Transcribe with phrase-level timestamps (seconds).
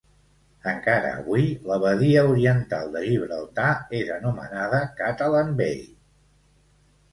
[0.69, 3.69] Encara avui la badia oriental de Gibraltar
[4.01, 5.81] és anomenada ‘Catalan Bay’.